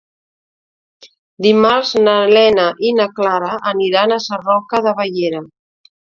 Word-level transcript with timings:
Dimarts 1.47 1.91
na 2.07 2.15
Lena 2.31 2.65
i 2.91 2.93
na 2.99 3.07
Clara 3.19 3.51
aniran 3.73 4.15
a 4.15 4.17
Sarroca 4.29 4.81
de 4.87 4.95
Bellera. 5.01 5.43